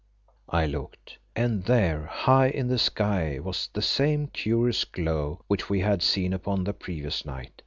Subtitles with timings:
[0.49, 5.81] I looked, and there high in the sky was the same curious glow which we
[5.81, 7.51] had seen upon the previous night.